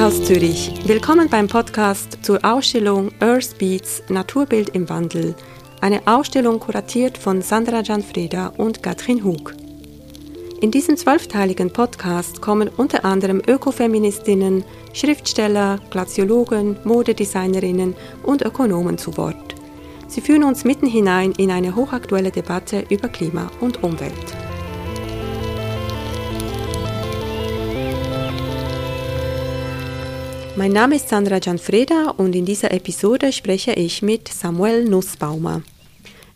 [0.00, 0.72] Kunsthaus Zürich.
[0.86, 5.34] Willkommen beim Podcast zur Ausstellung Earth Beats Naturbild im Wandel.
[5.82, 9.52] Eine Ausstellung kuratiert von Sandra Gianfreda und Katrin Hug.
[10.62, 19.54] In diesem zwölfteiligen Podcast kommen unter anderem Ökofeministinnen, Schriftsteller, Glaziologen, Modedesignerinnen und Ökonomen zu Wort.
[20.08, 24.49] Sie führen uns mitten hinein in eine hochaktuelle Debatte über Klima und Umwelt.
[30.60, 35.62] Mein Name ist Sandra Gianfreda und in dieser Episode spreche ich mit Samuel Nussbaumer.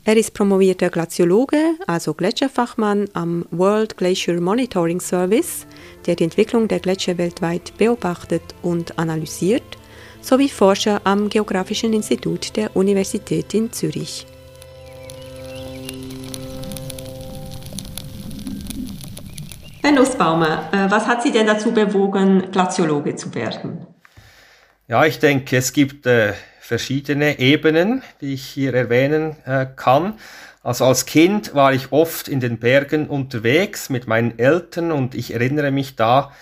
[0.02, 5.66] Er ist promovierter Glaziologe, also Gletscherfachmann am World Glacier Monitoring Service,
[6.06, 9.76] der die Entwicklung der Gletscher weltweit beobachtet und analysiert,
[10.22, 14.26] sowie Forscher am Geographischen Institut der Universität in Zürich.
[19.82, 23.86] Herr Nussbaumer, äh, was hat Sie denn dazu bewogen, Glaziologe zu werden?
[24.86, 30.18] Ja, ich denke, es gibt äh, verschiedene Ebenen, die ich hier erwähnen äh, kann.
[30.62, 35.32] Also als Kind war ich oft in den Bergen unterwegs mit meinen Eltern und ich
[35.32, 36.32] erinnere mich da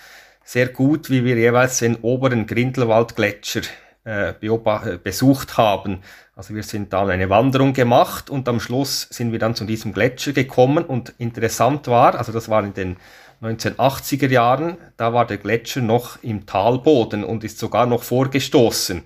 [0.43, 3.61] sehr gut, wie wir jeweils den oberen Grindelwaldgletscher
[4.05, 6.01] äh, äh, besucht haben.
[6.35, 9.93] Also wir sind dann eine Wanderung gemacht und am Schluss sind wir dann zu diesem
[9.93, 12.97] Gletscher gekommen und interessant war, also das war in den
[13.43, 19.03] 1980er Jahren, da war der Gletscher noch im Talboden und ist sogar noch vorgestoßen.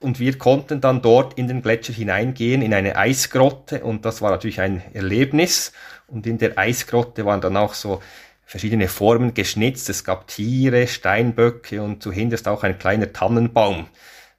[0.00, 4.30] Und wir konnten dann dort in den Gletscher hineingehen, in eine Eisgrotte und das war
[4.30, 5.72] natürlich ein Erlebnis.
[6.06, 8.00] Und in der Eisgrotte waren dann auch so
[8.44, 9.88] verschiedene Formen geschnitzt.
[9.90, 13.86] Es gab Tiere, Steinböcke und zuhinterst auch ein kleiner Tannenbaum.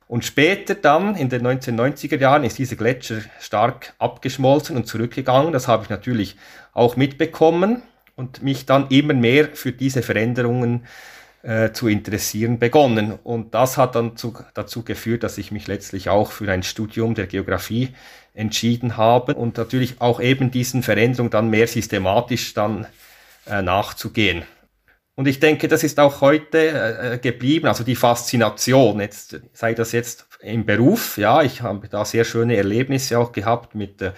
[0.08, 5.54] Und später dann, in den 1990er Jahren, ist dieser Gletscher stark abgeschmolzen und zurückgegangen.
[5.54, 6.36] Das habe ich natürlich
[6.74, 7.84] auch mitbekommen
[8.20, 10.86] und mich dann immer mehr für diese Veränderungen
[11.42, 13.14] äh, zu interessieren begonnen.
[13.24, 17.16] Und das hat dann zu, dazu geführt, dass ich mich letztlich auch für ein Studium
[17.16, 17.96] der Geografie
[18.34, 22.88] entschieden habe und natürlich auch eben diesen Veränderungen dann mehr systematisch dann
[23.48, 24.44] äh, nachzugehen.
[25.16, 29.94] Und ich denke, das ist auch heute äh, geblieben, also die Faszination, jetzt sei das
[29.94, 34.12] jetzt im Beruf, ja, ich habe da sehr schöne Erlebnisse auch gehabt mit äh,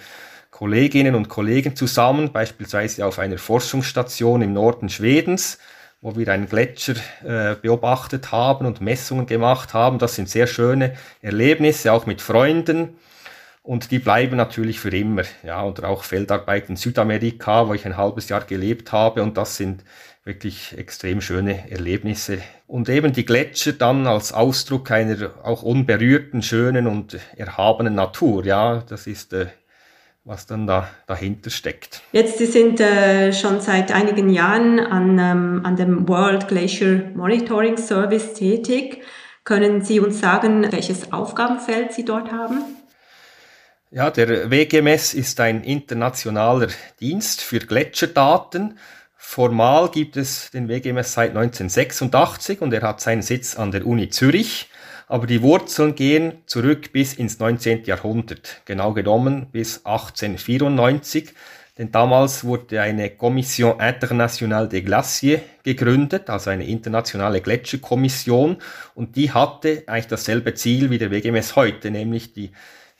[0.62, 5.58] Kolleginnen und Kollegen zusammen, beispielsweise auf einer Forschungsstation im Norden Schwedens,
[6.00, 9.98] wo wir einen Gletscher äh, beobachtet haben und Messungen gemacht haben.
[9.98, 12.90] Das sind sehr schöne Erlebnisse, auch mit Freunden.
[13.64, 15.24] Und die bleiben natürlich für immer.
[15.42, 19.24] Ja, oder auch Feldarbeit in Südamerika, wo ich ein halbes Jahr gelebt habe.
[19.24, 19.82] Und das sind
[20.22, 22.38] wirklich extrem schöne Erlebnisse.
[22.68, 28.44] Und eben die Gletscher dann als Ausdruck einer auch unberührten, schönen und erhabenen Natur.
[28.44, 29.46] Ja, das ist äh,
[30.24, 32.02] was dann da dahinter steckt.
[32.12, 37.76] Jetzt, Sie sind äh, schon seit einigen Jahren an, ähm, an dem World Glacier Monitoring
[37.76, 39.02] Service tätig.
[39.44, 42.62] Können Sie uns sagen, welches Aufgabenfeld Sie dort haben?
[43.90, 46.68] Ja, der WGMS ist ein internationaler
[47.00, 48.78] Dienst für Gletscherdaten.
[49.16, 54.08] Formal gibt es den WGMS seit 1986 und er hat seinen Sitz an der Uni
[54.08, 54.68] Zürich
[55.12, 57.84] aber die Wurzeln gehen zurück bis ins 19.
[57.84, 61.34] Jahrhundert, genau genommen bis 1894,
[61.76, 68.56] denn damals wurde eine Commission Internationale des Glaciers gegründet, also eine internationale Gletscherkommission,
[68.94, 72.52] und die hatte eigentlich dasselbe Ziel wie der WGMS heute, nämlich die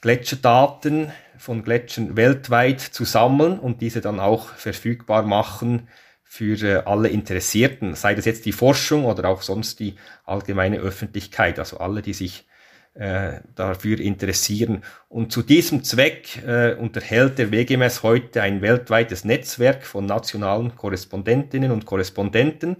[0.03, 5.89] Gletscherdaten von Gletschern weltweit zu sammeln und diese dann auch verfügbar machen
[6.33, 11.59] für äh, alle Interessierten, sei das jetzt die Forschung oder auch sonst die allgemeine Öffentlichkeit,
[11.59, 12.47] also alle, die sich
[12.95, 14.83] äh, dafür interessieren.
[15.11, 21.71] Und zu diesem Zweck äh, unterhält der WGMS heute ein weltweites Netzwerk von nationalen Korrespondentinnen
[21.71, 22.77] und Korrespondenten,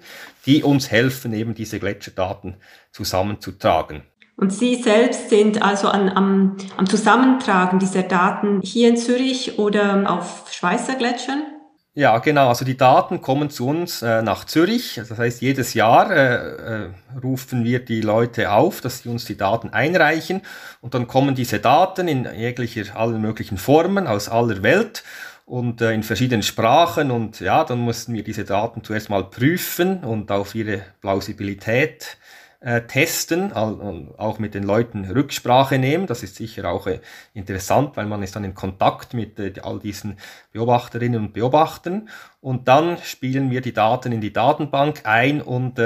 [0.47, 2.57] die uns helfen, eben diese Gletscherdaten
[2.91, 4.01] zusammenzutragen.
[4.35, 10.11] Und Sie selbst sind also an, am, am Zusammentragen dieser Daten hier in Zürich oder
[10.11, 11.52] auf Schweizer Gletschern?
[11.95, 12.49] Ja, genau.
[12.49, 14.95] Also die Daten kommen zu uns äh, nach Zürich.
[14.97, 16.91] Das heißt, jedes Jahr äh, äh,
[17.23, 20.41] rufen wir die Leute auf, dass sie uns die Daten einreichen.
[20.81, 25.05] Und dann kommen diese Daten in jeglicher, allen möglichen Formen aus aller Welt
[25.45, 27.11] und äh, in verschiedenen Sprachen.
[27.11, 32.17] Und ja, dann mussten wir diese Daten zuerst mal prüfen und auf ihre Plausibilität
[32.65, 36.07] äh, testen, auch mit den Leuten Rücksprache nehmen.
[36.07, 37.01] Das ist sicher auch äh,
[37.35, 40.17] interessant, weil man ist dann in Kontakt mit äh, all diesen
[40.53, 42.09] Beobachterinnen und Beobachtern.
[42.41, 45.81] Und dann spielen wir die Daten in die Datenbank ein und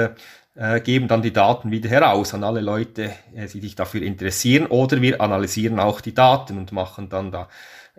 [0.83, 4.65] geben dann die Daten wieder heraus an alle Leute, die sich dafür interessieren.
[4.65, 7.47] Oder wir analysieren auch die Daten und machen dann da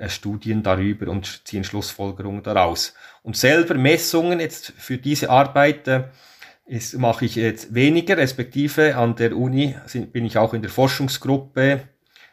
[0.09, 2.95] Studien darüber und ziehen Schlussfolgerungen daraus.
[3.23, 5.89] Und selber Messungen jetzt für diese Arbeit
[6.69, 10.71] ist, mache ich jetzt weniger, respektive an der Uni sind, bin ich auch in der
[10.71, 11.83] Forschungsgruppe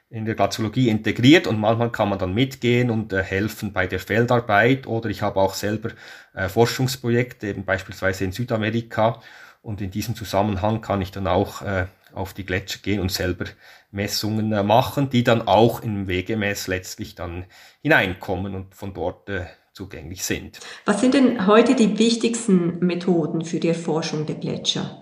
[0.10, 4.00] in der Glaziologie integriert und manchmal kann man dann mitgehen und äh, helfen bei der
[4.00, 5.90] Feldarbeit oder ich habe auch selber
[6.34, 9.22] äh, Forschungsprojekte, eben beispielsweise in Südamerika
[9.62, 13.46] und in diesem Zusammenhang kann ich dann auch äh, auf die Gletscher gehen und selber
[13.92, 17.46] Messungen äh, machen, die dann auch im Wegemess letztlich dann
[17.82, 20.60] hineinkommen und von dort äh, zugänglich sind.
[20.86, 25.02] Was sind denn heute die wichtigsten Methoden für die Erforschung der Gletscher?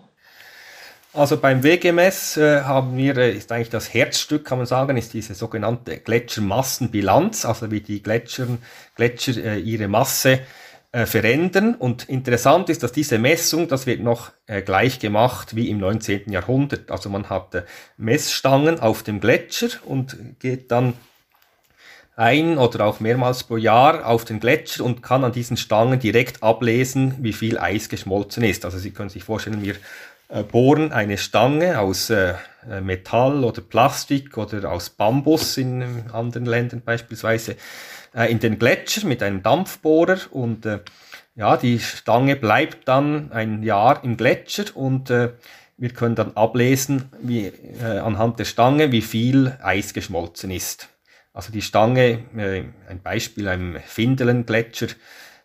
[1.13, 5.13] Also beim WGMS äh, haben wir, äh, ist eigentlich das Herzstück, kann man sagen, ist
[5.13, 8.47] diese sogenannte Gletschermassenbilanz, also wie die Gletscher,
[8.95, 10.39] Gletscher äh, ihre Masse
[10.91, 11.75] äh, verändern.
[11.75, 16.31] Und interessant ist, dass diese Messung, das wird noch äh, gleich gemacht wie im 19.
[16.31, 16.89] Jahrhundert.
[16.89, 17.63] Also man hat äh,
[17.97, 20.93] Messstangen auf dem Gletscher und geht dann
[22.15, 26.44] ein oder auch mehrmals pro Jahr auf den Gletscher und kann an diesen Stangen direkt
[26.44, 28.65] ablesen, wie viel Eis geschmolzen ist.
[28.65, 29.75] Also Sie können sich vorstellen, wir
[30.30, 32.36] äh, bohren eine Stange aus äh,
[32.81, 37.57] Metall oder Plastik oder aus Bambus in anderen Ländern beispielsweise
[38.16, 40.80] äh, in den Gletscher mit einem Dampfbohrer und äh,
[41.36, 45.31] ja, die Stange bleibt dann ein Jahr im Gletscher und äh,
[45.77, 50.89] wir können dann ablesen, wie, äh, anhand der Stange, wie viel Eis geschmolzen ist.
[51.33, 54.88] Also die Stange, äh, ein Beispiel, einem Findelen-Gletscher,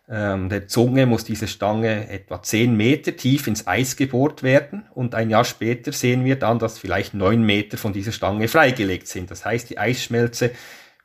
[0.07, 5.13] ähm, der Zunge muss diese Stange etwa 10 Meter tief ins Eis gebohrt werden und
[5.13, 9.29] ein Jahr später sehen wir dann, dass vielleicht 9 Meter von dieser Stange freigelegt sind.
[9.29, 10.51] Das heißt, die Eisschmelze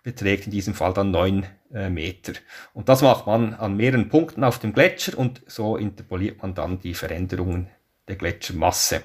[0.02, 2.32] beträgt in diesem Fall dann 9 äh, Meter.
[2.72, 6.78] Und das macht man an mehreren Punkten auf dem Gletscher und so interpoliert man dann
[6.78, 7.68] die Veränderungen
[8.08, 9.02] der Gletschermasse.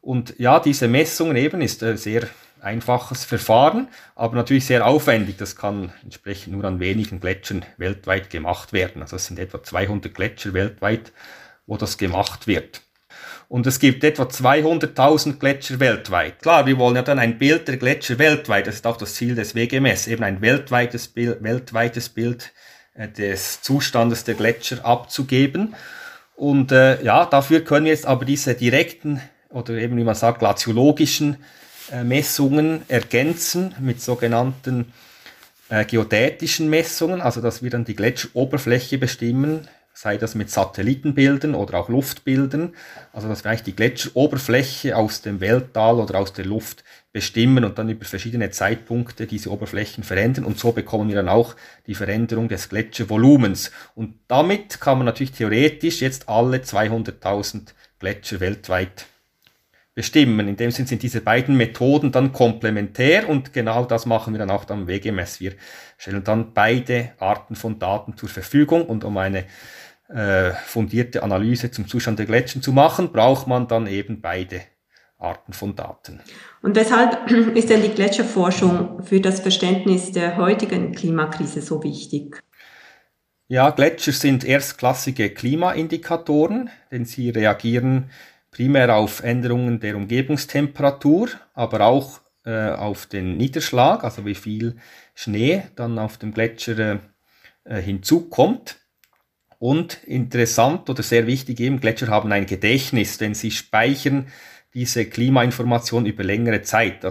[0.00, 2.28] Und ja, diese Messungen eben ist äh, sehr
[2.60, 5.36] einfaches Verfahren, aber natürlich sehr aufwendig.
[5.36, 9.02] Das kann entsprechend nur an wenigen Gletschern weltweit gemacht werden.
[9.02, 11.12] Also es sind etwa 200 Gletscher weltweit,
[11.66, 12.82] wo das gemacht wird.
[13.48, 16.42] Und es gibt etwa 200.000 Gletscher weltweit.
[16.42, 18.66] Klar, wir wollen ja dann ein Bild der Gletscher weltweit.
[18.66, 22.52] Das ist auch das Ziel des WGMS, eben ein weltweites Bild, weltweites Bild
[22.94, 25.74] äh, des Zustandes der Gletscher abzugeben.
[26.36, 29.20] Und äh, ja, dafür können wir jetzt aber diese direkten
[29.50, 31.38] oder eben wie man sagt glaziologischen
[32.04, 34.92] Messungen ergänzen mit sogenannten
[35.68, 41.78] äh, geodätischen Messungen, also dass wir dann die Gletscheroberfläche bestimmen, sei das mit Satellitenbildern oder
[41.78, 42.74] auch Luftbildern,
[43.12, 47.78] also dass wir eigentlich die Gletscheroberfläche aus dem Welttal oder aus der Luft bestimmen und
[47.78, 50.44] dann über verschiedene Zeitpunkte diese Oberflächen verändern.
[50.44, 51.56] Und so bekommen wir dann auch
[51.86, 53.72] die Veränderung des Gletschervolumens.
[53.94, 59.06] Und damit kann man natürlich theoretisch jetzt alle 200.000 Gletscher weltweit
[59.98, 60.46] bestimmen.
[60.46, 64.48] In dem Sinn sind diese beiden Methoden dann komplementär und genau das machen wir dann
[64.48, 65.40] auch am WGMS.
[65.40, 65.54] Wir
[65.96, 69.42] stellen dann beide Arten von Daten zur Verfügung und um eine
[70.08, 74.60] äh, fundierte Analyse zum Zustand der Gletscher zu machen, braucht man dann eben beide
[75.18, 76.20] Arten von Daten.
[76.62, 82.40] Und weshalb ist denn die Gletscherforschung für das Verständnis der heutigen Klimakrise so wichtig?
[83.48, 88.10] Ja, Gletscher sind erstklassige Klimaindikatoren, denn sie reagieren
[88.50, 94.76] primär auf Änderungen der Umgebungstemperatur, aber auch äh, auf den Niederschlag, also wie viel
[95.14, 97.00] Schnee dann auf dem Gletscher
[97.64, 98.76] äh, hinzukommt.
[99.60, 104.28] Und interessant oder sehr wichtig eben, Gletscher haben ein Gedächtnis, denn sie speichern
[104.72, 107.04] diese Klimainformation über längere Zeit.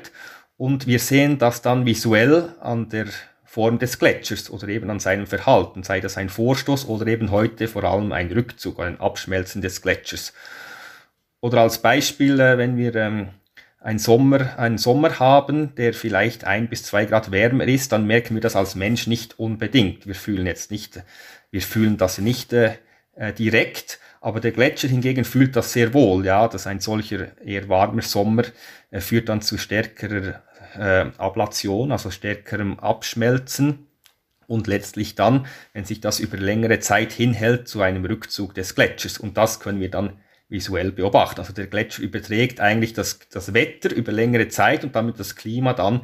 [0.55, 3.07] Und wir sehen das dann visuell an der
[3.43, 7.67] Form des Gletschers oder eben an seinem Verhalten, sei das ein Vorstoß oder eben heute
[7.67, 10.33] vor allem ein Rückzug, ein Abschmelzen des Gletschers.
[11.47, 13.29] Oder als Beispiel, äh, wenn wir ähm,
[13.79, 18.33] einen Sommer, einen Sommer haben, der vielleicht ein bis zwei Grad wärmer ist, dann merken
[18.33, 20.05] wir das als Mensch nicht unbedingt.
[20.05, 21.01] Wir fühlen jetzt nicht,
[21.49, 22.73] wir fühlen das nicht äh,
[23.15, 27.69] äh, direkt, aber der Gletscher hingegen fühlt das sehr wohl, ja, dass ein solcher eher
[27.69, 28.43] warmer Sommer
[28.91, 30.43] äh, führt dann zu stärkerer
[30.77, 33.87] äh, Ablation, also stärkerem Abschmelzen
[34.47, 39.17] und letztlich dann, wenn sich das über längere Zeit hinhält, zu einem Rückzug des Gletschers.
[39.17, 41.39] Und das können wir dann visuell beobachten.
[41.39, 45.73] Also der Gletscher überträgt eigentlich das, das Wetter über längere Zeit und damit das Klima
[45.73, 46.01] dann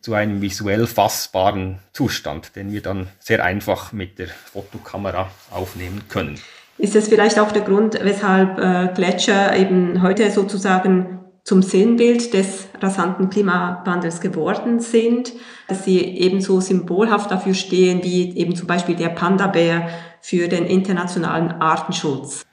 [0.00, 6.40] zu einem visuell fassbaren Zustand, den wir dann sehr einfach mit der Fotokamera aufnehmen können.
[6.78, 12.68] Ist das vielleicht auch der Grund, weshalb äh, Gletscher eben heute sozusagen zum Sinnbild des
[12.80, 15.32] rasanten Klimawandels geworden sind,
[15.68, 19.88] dass sie ebenso symbolhaft dafür stehen, wie eben zum Beispiel der Panda-Bär
[20.20, 22.46] für den internationalen Artenschutz?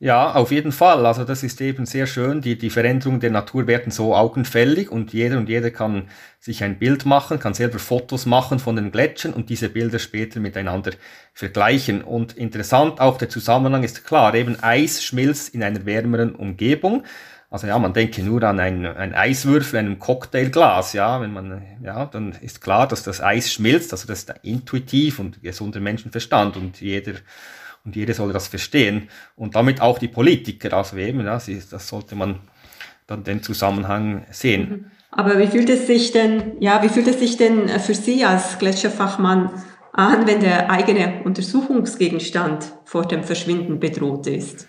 [0.00, 1.06] Ja, auf jeden Fall.
[1.06, 2.40] Also das ist eben sehr schön.
[2.40, 6.08] Die, die Veränderungen der Natur werden so augenfällig und jeder und jeder kann
[6.40, 10.40] sich ein Bild machen, kann selber Fotos machen von den Gletschern und diese Bilder später
[10.40, 10.92] miteinander
[11.32, 12.02] vergleichen.
[12.02, 17.04] Und interessant, auch der Zusammenhang ist klar, eben Eis schmilzt in einer wärmeren Umgebung.
[17.48, 22.04] Also ja, man denke nur an ein, ein Eiswürfel, einem Cocktailglas, ja, wenn man, ja,
[22.06, 26.80] dann ist klar, dass das Eis schmilzt, also das ist intuitiv und gesunder Menschenverstand und
[26.80, 27.12] jeder
[27.84, 31.88] und jeder soll das verstehen und damit auch die Politiker, also eben, ja, sie, das
[31.88, 32.40] sollte man
[33.06, 34.70] dann den Zusammenhang sehen.
[34.70, 34.90] Mhm.
[35.10, 38.58] Aber wie fühlt es sich denn, ja, wie fühlt es sich denn für Sie als
[38.58, 39.50] Gletscherfachmann
[39.92, 44.66] an, wenn der eigene Untersuchungsgegenstand vor dem Verschwinden bedroht ist?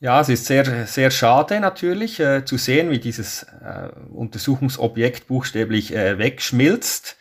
[0.00, 5.94] Ja, es ist sehr, sehr schade natürlich äh, zu sehen, wie dieses äh, Untersuchungsobjekt buchstäblich
[5.94, 7.17] äh, wegschmilzt.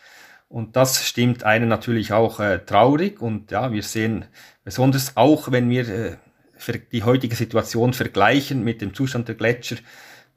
[0.50, 3.22] Und das stimmt einen natürlich auch äh, traurig.
[3.22, 4.26] Und ja, wir sehen
[4.64, 6.18] besonders auch, wenn wir äh,
[6.92, 9.78] die heutige Situation vergleichen mit dem Zustand der Gletscher,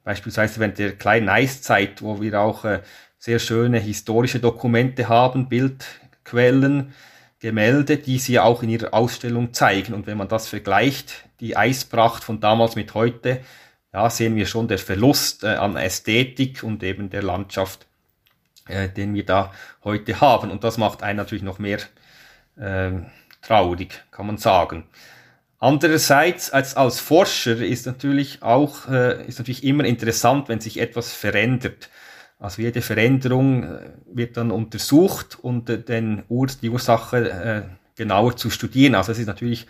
[0.05, 2.81] beispielsweise während der kleinen Eiszeit, wo wir auch äh,
[3.19, 6.93] sehr schöne historische Dokumente haben, Bildquellen,
[7.38, 9.95] Gemälde, die sie auch in ihrer Ausstellung zeigen.
[9.95, 13.40] Und wenn man das vergleicht, die Eispracht von damals mit heute,
[13.93, 17.87] ja, sehen wir schon der Verlust äh, an Ästhetik und eben der Landschaft
[18.69, 19.52] äh, den wir da
[19.85, 20.50] heute haben.
[20.50, 21.79] Und das macht einen natürlich noch mehr
[22.57, 22.90] äh,
[23.43, 24.85] traurig, kann man sagen.
[25.59, 31.12] Andererseits als, als Forscher ist natürlich auch äh, ist natürlich immer interessant, wenn sich etwas
[31.12, 31.90] verändert.
[32.38, 38.49] Also jede Veränderung äh, wird dann untersucht und äh, den Ur die Ursache genauer zu
[38.49, 38.95] studieren.
[38.95, 39.67] Also es ist natürlich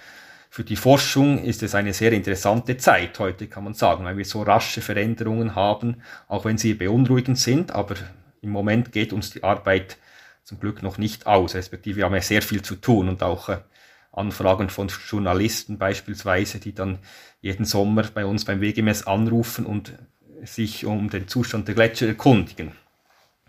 [0.53, 4.25] für die Forschung ist es eine sehr interessante Zeit heute, kann man sagen, weil wir
[4.25, 7.95] so rasche Veränderungen haben, auch wenn sie beunruhigend sind, aber
[8.43, 9.97] im Moment geht uns die Arbeit
[10.45, 13.49] zum Glück noch nicht aus, respektive wir haben ja sehr viel zu tun und auch
[13.49, 13.59] äh,
[14.13, 16.99] Anfragen von Journalisten beispielsweise, die dann
[17.41, 19.93] jeden Sommer bei uns beim WGMS anrufen und
[20.45, 22.73] sich um den Zustand der Gletscher erkundigen.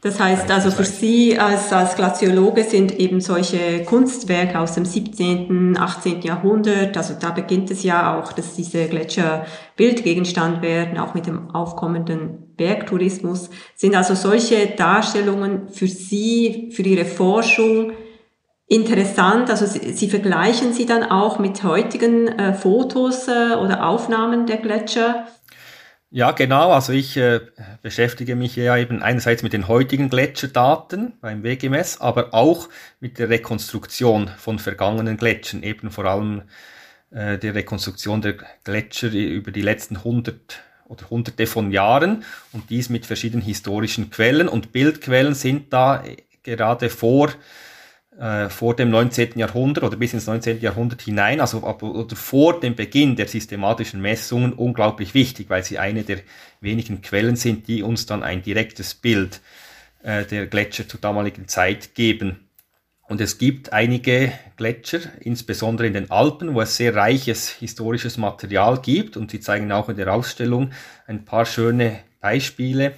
[0.01, 5.77] Das heißt also für Sie als, als Glaziologe sind eben solche Kunstwerke aus dem 17.,
[5.77, 6.21] 18.
[6.21, 9.45] Jahrhundert, also da beginnt es ja auch, dass diese Gletscher
[9.75, 13.49] Bildgegenstand werden, auch mit dem aufkommenden Bergtourismus.
[13.75, 17.93] Sind also solche Darstellungen für Sie, für Ihre Forschung
[18.67, 19.49] interessant?
[19.49, 24.57] Also Sie, Sie vergleichen sie dann auch mit heutigen äh, Fotos äh, oder Aufnahmen der
[24.57, 25.25] Gletscher?
[26.11, 26.71] Ja, genau.
[26.71, 27.39] Also ich äh,
[27.81, 33.29] beschäftige mich ja eben einerseits mit den heutigen Gletscherdaten beim WGMS, aber auch mit der
[33.29, 36.43] Rekonstruktion von vergangenen Gletschern, eben vor allem
[37.09, 40.61] äh, der Rekonstruktion der Gletscher über die letzten 100
[40.91, 46.03] oder hunderte von Jahren und dies mit verschiedenen historischen Quellen und Bildquellen sind da
[46.43, 47.29] gerade vor
[48.19, 49.39] äh, vor dem 19.
[49.39, 50.59] Jahrhundert oder bis ins 19.
[50.59, 55.79] Jahrhundert hinein, also ab, oder vor dem Beginn der systematischen Messungen unglaublich wichtig, weil sie
[55.79, 56.19] eine der
[56.59, 59.39] wenigen Quellen sind, die uns dann ein direktes Bild
[60.03, 62.50] äh, der Gletscher zur damaligen Zeit geben.
[63.11, 68.79] Und es gibt einige Gletscher, insbesondere in den Alpen, wo es sehr reiches historisches Material
[68.81, 70.71] gibt und sie zeigen auch in der Ausstellung
[71.07, 72.93] ein paar schöne Beispiele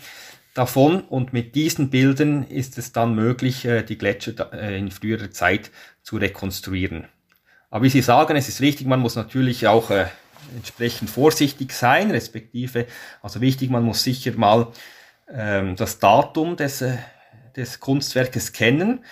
[0.53, 5.31] davon und mit diesen Bildern ist es dann möglich, äh, die Gletscher äh, in früherer
[5.31, 5.71] Zeit
[6.03, 7.07] zu rekonstruieren.
[7.71, 10.05] Aber wie Sie sagen, es ist richtig, man muss natürlich auch äh,
[10.55, 12.85] entsprechend vorsichtig sein, respektive,
[13.23, 14.67] also wichtig, man muss sicher mal
[15.27, 16.83] ähm, das Datum des,
[17.55, 19.03] des Kunstwerkes kennen.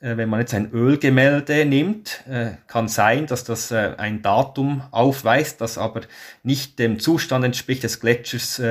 [0.00, 2.22] Wenn man jetzt ein Ölgemälde nimmt,
[2.68, 6.02] kann sein, dass das ein Datum aufweist, das aber
[6.44, 8.62] nicht dem Zustand entspricht des Gletschers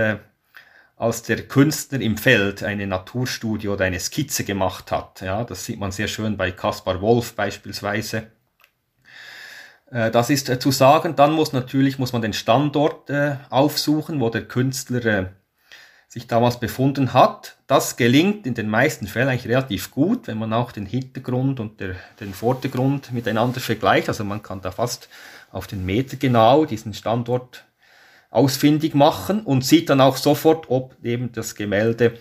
[0.98, 5.22] als der Künstler im Feld eine Naturstudie oder eine Skizze gemacht hat.
[5.22, 8.28] Ja, das sieht man sehr schön bei Kaspar Wolf beispielsweise.
[9.92, 11.16] Äh, das ist äh, zu sagen.
[11.16, 15.32] Dann muss natürlich muss man den Standort äh, aufsuchen, wo der Künstler
[16.08, 17.58] sich damals befunden hat.
[17.68, 21.80] Das gelingt in den meisten Fällen eigentlich relativ gut, wenn man auch den Hintergrund und
[21.80, 24.08] der, den Vordergrund miteinander vergleicht.
[24.08, 25.10] Also man kann da fast
[25.52, 27.66] auf den Meter genau diesen Standort
[28.30, 32.18] ausfindig machen und sieht dann auch sofort, ob eben das Gemälde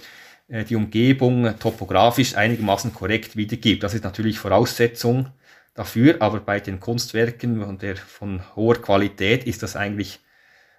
[0.49, 3.83] äh, die Umgebung topografisch einigermaßen korrekt wiedergibt.
[3.83, 5.29] Das ist natürlich Voraussetzung
[5.75, 10.21] dafür, aber bei den Kunstwerken von, der, von hoher Qualität ist das eigentlich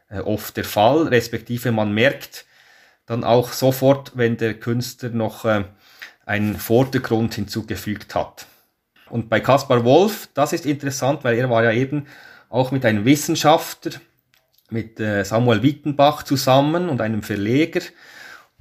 [0.10, 2.46] äh, oft der Fall, respektive man merkt
[3.08, 5.64] dann auch sofort, wenn der Künstler noch äh,
[6.26, 8.46] einen Vordergrund hinzugefügt hat.
[9.10, 12.06] Und bei Kaspar Wolf, das ist interessant, weil er war ja eben
[12.50, 13.94] auch mit einem Wissenschaftler
[14.70, 17.82] mit äh, Samuel Wittenbach zusammen und einem Verleger.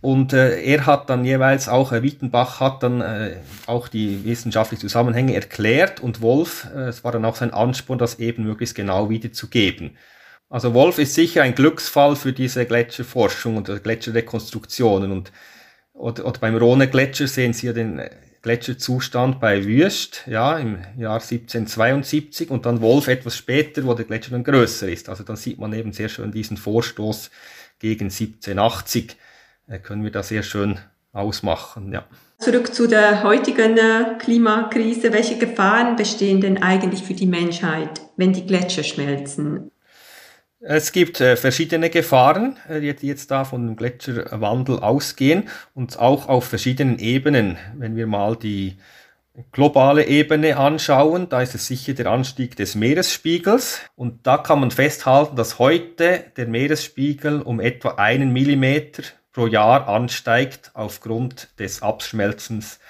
[0.01, 3.37] Und äh, er hat dann jeweils auch, äh, Wittenbach hat dann äh,
[3.67, 8.21] auch die wissenschaftlichen Zusammenhänge erklärt und Wolf, äh, es war dann auch sein Ansporn, das
[8.21, 9.97] eben möglichst genau wiederzugeben.
[10.49, 15.11] Also Wolf ist sicher ein Glücksfall für diese Gletscherforschung und Gletscherrekonstruktionen.
[15.11, 15.33] Und
[15.93, 18.01] oder, oder beim Rhone Gletscher sehen Sie ja den
[18.43, 24.31] Gletscherzustand bei Wüst, ja, im Jahr 1772 und dann Wolf etwas später, wo der Gletscher
[24.31, 25.09] dann größer ist.
[25.09, 27.31] Also dann sieht man eben sehr schön diesen Vorstoß
[27.81, 29.17] gegen 1780
[29.69, 30.79] äh, können wir da sehr schön
[31.13, 31.93] ausmachen.
[31.93, 32.05] Ja.
[32.39, 35.13] Zurück zu der heutigen äh, Klimakrise.
[35.13, 39.71] Welche Gefahren bestehen denn eigentlich für die Menschheit, wenn die Gletscher schmelzen?
[40.61, 46.29] Es gibt äh, verschiedene Gefahren, äh, die jetzt da von dem Gletscherwandel ausgehen und auch
[46.29, 47.59] auf verschiedenen Ebenen.
[47.77, 48.79] Wenn wir mal die
[49.53, 54.71] globale Ebene anschauen, da ist es sicher der Anstieg des Meeresspiegels und da kann man
[54.71, 62.81] festhalten, dass heute der Meeresspiegel um etwa einen Millimeter pro Jahr ansteigt aufgrund des Abschmelzens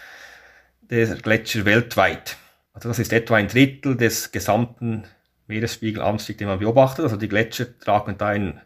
[0.82, 2.36] der Gletscher weltweit.
[2.72, 5.04] Also das ist etwa ein Drittel des gesamten
[5.46, 7.04] Meeresspiegelanstieg, den man beobachtet.
[7.04, 8.60] Also die Gletscher tragen da einen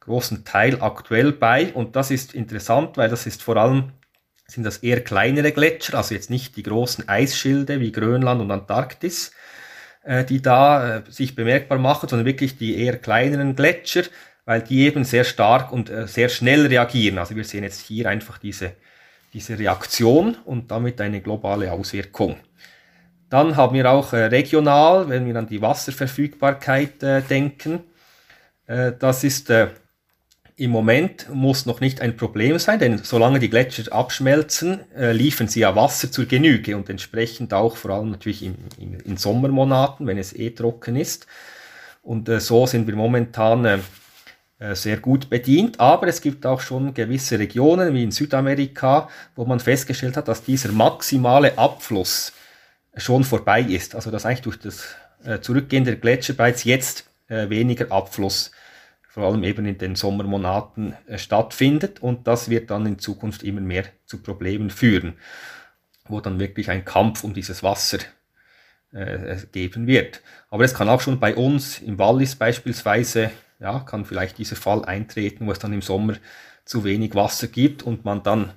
[0.00, 3.92] großen Teil aktuell bei und das ist interessant, weil das ist vor allem
[4.46, 9.32] sind das eher kleinere Gletscher, also jetzt nicht die großen Eisschilde wie Grönland und Antarktis,
[10.02, 14.02] äh, die da äh, sich bemerkbar machen, sondern wirklich die eher kleineren Gletscher,
[14.44, 17.18] weil die eben sehr stark und äh, sehr schnell reagieren.
[17.18, 18.72] Also wir sehen jetzt hier einfach diese,
[19.32, 22.36] diese Reaktion und damit eine globale Auswirkung.
[23.30, 27.84] Dann haben wir auch äh, regional, wenn wir an die Wasserverfügbarkeit äh, denken,
[28.66, 29.52] äh, das ist
[30.56, 35.60] im Moment muss noch nicht ein Problem sein, denn solange die Gletscher abschmelzen, liefern sie
[35.60, 40.18] ja Wasser zur Genüge und entsprechend auch vor allem natürlich in, in, in Sommermonaten, wenn
[40.18, 41.26] es eh trocken ist.
[42.02, 43.80] Und so sind wir momentan
[44.72, 49.60] sehr gut bedient, aber es gibt auch schon gewisse Regionen wie in Südamerika, wo man
[49.60, 52.34] festgestellt hat, dass dieser maximale Abfluss
[53.00, 53.94] schon vorbei ist.
[53.94, 58.50] Also dass eigentlich durch das äh, Zurückgehen der Gletscher bereits jetzt äh, weniger Abfluss,
[59.08, 63.60] vor allem eben in den Sommermonaten, äh, stattfindet und das wird dann in Zukunft immer
[63.60, 65.14] mehr zu Problemen führen,
[66.08, 67.98] wo dann wirklich ein Kampf um dieses Wasser
[68.92, 70.22] äh, geben wird.
[70.48, 74.84] Aber es kann auch schon bei uns im Wallis beispielsweise ja, kann vielleicht dieser Fall
[74.84, 76.14] eintreten, wo es dann im Sommer
[76.64, 78.52] zu wenig Wasser gibt und man dann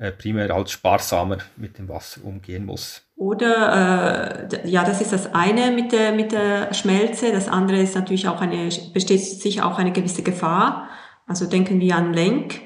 [0.00, 3.02] äh, primär als sparsamer mit dem Wasser umgehen muss.
[3.16, 7.32] Oder äh, ja, das ist das eine mit der mit der Schmelze.
[7.32, 10.88] Das andere ist natürlich auch eine besteht sicher auch eine gewisse Gefahr.
[11.26, 12.62] Also denken wir an Lenk,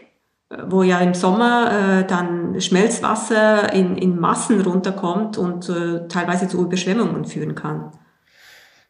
[0.49, 6.47] äh, wo ja im Sommer äh, dann Schmelzwasser in, in Massen runterkommt und äh, teilweise
[6.47, 7.91] zu Überschwemmungen führen kann.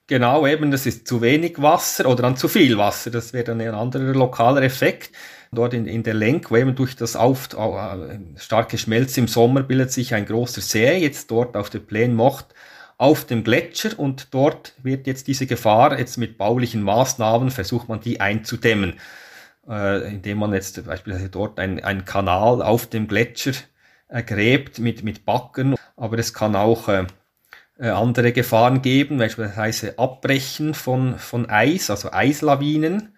[0.06, 3.10] Genau, eben, das ist zu wenig Wasser oder dann zu viel Wasser.
[3.10, 5.12] Das wäre dann ein anderer lokaler Effekt.
[5.50, 7.48] Dort in, in der Lenk, wo eben durch das auf,
[8.36, 12.54] starke Schmelz im Sommer bildet sich ein großer See, jetzt dort auf der Plain Mocht
[12.98, 18.00] auf dem Gletscher und dort wird jetzt diese Gefahr, jetzt mit baulichen Maßnahmen versucht man
[18.00, 18.94] die einzudämmen,
[19.68, 23.52] äh, indem man jetzt beispielsweise dort einen Kanal auf dem Gletscher
[24.08, 27.06] äh, gräbt mit, mit Backen, aber es kann auch äh,
[27.78, 33.14] andere Gefahren geben, beispielsweise Abbrechen von, von Eis, also Eislawinen.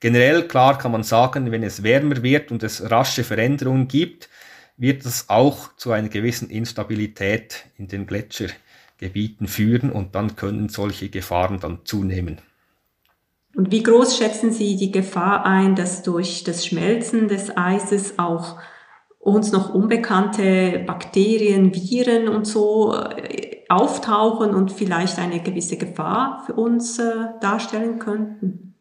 [0.00, 4.28] Generell klar kann man sagen, wenn es wärmer wird und es rasche Veränderungen gibt,
[4.76, 11.08] wird das auch zu einer gewissen Instabilität in den Gletschergebieten führen und dann können solche
[11.10, 12.38] Gefahren dann zunehmen.
[13.54, 18.58] Und wie groß schätzen Sie die Gefahr ein, dass durch das Schmelzen des Eises auch
[19.24, 26.54] uns noch unbekannte Bakterien, Viren und so äh, auftauchen und vielleicht eine gewisse Gefahr für
[26.54, 28.74] uns äh, darstellen könnten?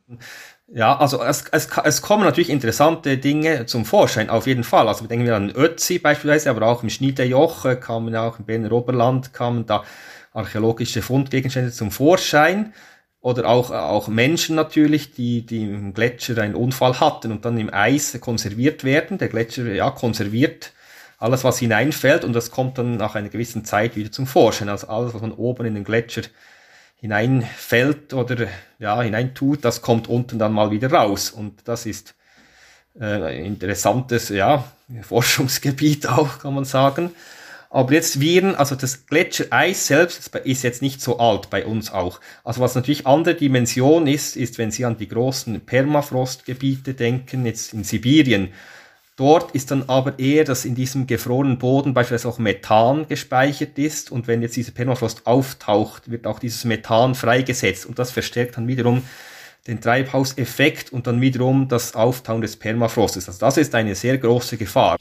[0.68, 4.88] Ja, also es, es, es kommen natürlich interessante Dinge zum Vorschein, auf jeden Fall.
[4.88, 8.72] Also denken wir an Ötzi beispielsweise, aber auch im Schniedejoch äh, kamen auch im Berner
[8.72, 9.84] Oberland kamen da
[10.34, 12.74] archäologische Fundgegenstände zum Vorschein.
[13.22, 17.74] Oder auch, auch Menschen natürlich, die, die im Gletscher einen Unfall hatten und dann im
[17.74, 19.18] Eis konserviert werden.
[19.18, 20.74] Der Gletscher ja, konserviert
[21.24, 24.68] alles, was hineinfällt und das kommt dann nach einer gewissen Zeit wieder zum Vorschein.
[24.68, 26.24] Also alles, was man oben in den Gletscher
[26.98, 31.32] hineinfällt oder ja, hineintut, das kommt unten dann mal wieder raus.
[31.32, 32.14] Und das ist
[33.00, 34.66] äh, interessantes ja,
[35.02, 37.12] Forschungsgebiet auch, kann man sagen.
[37.70, 42.20] Aber jetzt Viren, also das Gletschereis selbst ist jetzt nicht so alt bei uns auch.
[42.44, 47.74] Also was natürlich andere Dimension ist, ist, wenn Sie an die großen Permafrostgebiete denken, jetzt
[47.74, 48.50] in Sibirien,
[49.16, 54.12] Dort ist dann aber eher, dass in diesem gefrorenen Boden beispielsweise auch Methan gespeichert ist
[54.12, 58.68] und wenn jetzt dieser Permafrost auftaucht, wird auch dieses Methan freigesetzt und das verstärkt dann
[58.68, 59.04] wiederum
[59.68, 63.28] den Treibhauseffekt und dann wiederum das Auftauen des Permafrostes.
[63.28, 64.98] Also das ist eine sehr große Gefahr.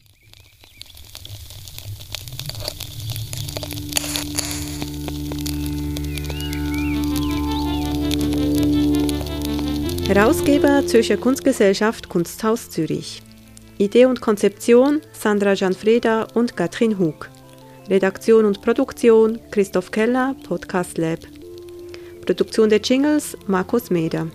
[10.07, 13.22] Herausgeber Zürcher Kunstgesellschaft Kunsthaus Zürich.
[13.78, 17.28] Idee und Konzeption Sandra Gianfreda und Katrin Hug.
[17.88, 21.20] Redaktion und Produktion Christoph Keller, Podcast Lab.
[22.24, 24.28] Produktion der Jingles Markus Meder.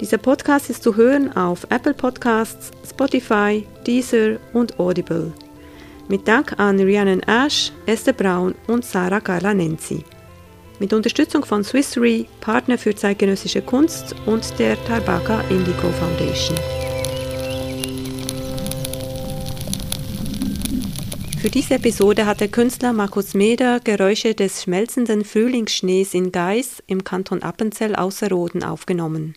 [0.00, 5.32] Dieser Podcast ist zu hören auf Apple Podcasts, Spotify, Deezer und Audible.
[6.08, 10.04] Mit Dank an Rhiannon Ash, Esther Braun und Sarah Carla Nenzi
[10.78, 16.93] mit Unterstützung von Swiss Re, Partner für zeitgenössische Kunst und der Tarbaka Indigo Foundation.
[21.44, 27.04] Für diese Episode hat der Künstler Markus Meder Geräusche des schmelzenden Frühlingsschnees in Geis im
[27.04, 29.34] Kanton Appenzell außer Roden aufgenommen.